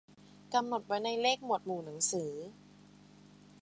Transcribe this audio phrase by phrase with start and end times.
[0.53, 2.33] กำหนดไว้ในเลขหมดวหมู่หนังสือ